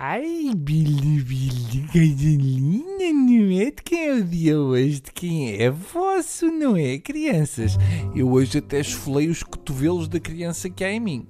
[0.00, 3.66] Ai, Billy, Billy, Cadelinha, não é?
[3.66, 5.70] De quem é o dia hoje, de quem é?
[5.70, 7.78] Vosso, não é, crianças?
[8.16, 11.28] Eu hoje até esfolei os cotovelos da criança que há em mim.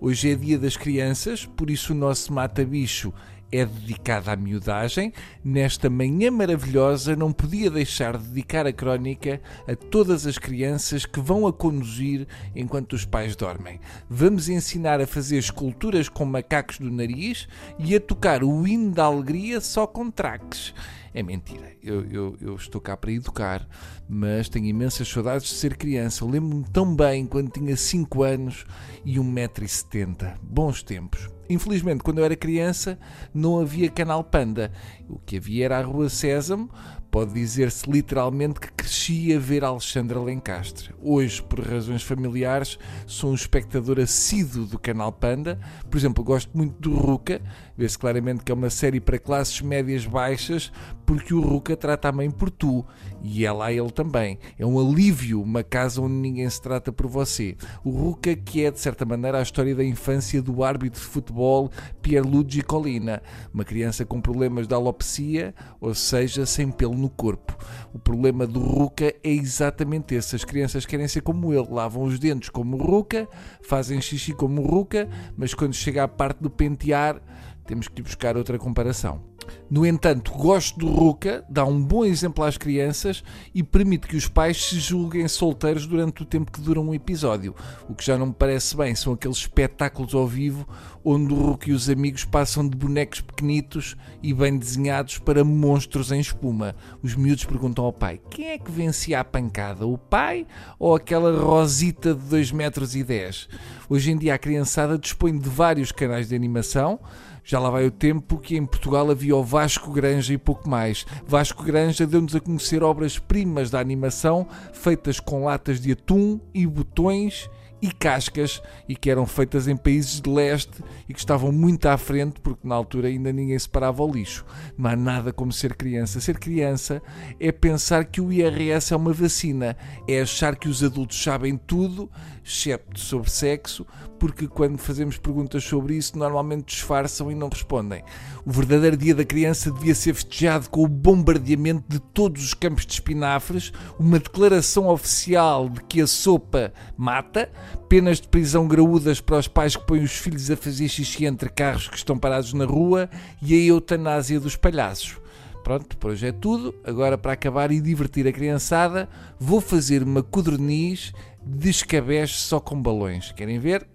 [0.00, 3.12] Hoje é dia das crianças, por isso o nosso mata-bicho
[3.52, 5.12] é dedicada à miudagem.
[5.44, 11.20] Nesta manhã maravilhosa, não podia deixar de dedicar a crónica a todas as crianças que
[11.20, 13.78] vão a conduzir enquanto os pais dormem.
[14.08, 17.46] Vamos ensinar a fazer esculturas com macacos do nariz
[17.78, 20.74] e a tocar o hino da alegria só com traques.
[21.14, 23.68] É mentira, eu, eu, eu, estou cá para educar,
[24.08, 26.24] mas tenho imensas saudades de ser criança.
[26.24, 28.64] Lembro-me tão bem quando tinha 5 anos
[29.04, 30.38] e 1,70m.
[30.42, 31.28] Bons tempos.
[31.50, 32.98] Infelizmente, quando eu era criança,
[33.34, 34.72] não havia canal Panda.
[35.06, 36.70] O que havia era a Rua Sésamo.
[37.12, 40.94] Pode dizer-se literalmente que cresci a ver Alexandre Lencastre.
[40.98, 45.60] Hoje, por razões familiares, sou um espectador assíduo do canal Panda.
[45.90, 47.42] Por exemplo, gosto muito do Ruka.
[47.76, 50.72] Vê-se claramente que é uma série para classes médias baixas,
[51.04, 52.82] porque o Ruka trata a mãe por tu.
[53.22, 54.38] E ela a ele também.
[54.58, 57.58] É um alívio uma casa onde ninguém se trata por você.
[57.84, 61.70] O Ruka, que é, de certa maneira, a história da infância do árbitro de futebol
[62.00, 63.22] Pierluigi Colina.
[63.52, 67.56] Uma criança com problemas de alopecia, ou seja, sem pelo no corpo.
[67.92, 70.36] O problema do Ruka é exatamente esse.
[70.36, 73.28] As crianças querem ser como ele, lavam os dentes como Ruka,
[73.62, 77.20] fazem xixi como Ruka, mas quando chega à parte do pentear,
[77.66, 79.31] temos que buscar outra comparação.
[79.70, 84.28] No entanto, gosto do Ruka, dá um bom exemplo às crianças e permite que os
[84.28, 87.54] pais se julguem solteiros durante o tempo que dura um episódio.
[87.88, 90.66] O que já não me parece bem são aqueles espetáculos ao vivo
[91.04, 96.12] onde o Ruka e os amigos passam de bonecos pequenitos e bem desenhados para monstros
[96.12, 96.74] em espuma.
[97.02, 100.46] Os miúdos perguntam ao pai: quem é que vencia a pancada, o pai
[100.78, 103.48] ou aquela rosita de 2 metros e 10?
[103.88, 107.00] Hoje em dia a criançada dispõe de vários canais de animação
[107.44, 111.04] já lá vai o tempo que em Portugal havia o Vasco Granja e pouco mais.
[111.26, 117.50] Vasco Granja deu-nos a conhecer obras-primas da animação feitas com latas de atum e botões
[117.82, 121.98] e cascas e que eram feitas em países de leste e que estavam muito à
[121.98, 124.46] frente porque na altura ainda ninguém separava o lixo.
[124.78, 126.20] Não há nada como ser criança.
[126.20, 127.02] Ser criança
[127.40, 129.76] é pensar que o IRS é uma vacina,
[130.06, 132.08] é achar que os adultos sabem tudo,
[132.44, 133.84] excepto sobre sexo,
[134.22, 138.04] porque quando fazemos perguntas sobre isso normalmente disfarçam e não respondem.
[138.46, 142.86] O verdadeiro dia da criança devia ser festejado com o bombardeamento de todos os campos
[142.86, 147.50] de espinafres, uma declaração oficial de que a sopa mata,
[147.88, 151.48] penas de prisão graúdas para os pais que põem os filhos a fazer xixi entre
[151.48, 153.08] carros que estão parados na rua
[153.40, 155.18] e a eutanásia dos palhaços.
[155.62, 156.74] Pronto, por hoje é tudo.
[156.84, 161.12] Agora, para acabar e divertir a criançada, vou fazer uma codorniz
[161.44, 163.32] de escabeche só com balões.
[163.32, 163.86] Querem ver?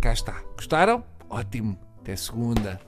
[0.00, 0.42] Cá está.
[0.56, 1.04] Gostaram?
[1.28, 1.78] Ótimo.
[2.00, 2.80] Até segunda.